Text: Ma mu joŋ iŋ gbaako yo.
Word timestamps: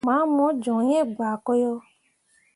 Ma 0.07 0.15
mu 0.35 0.45
joŋ 0.63 0.81
iŋ 0.99 1.03
gbaako 1.15 1.51
yo. 1.61 1.73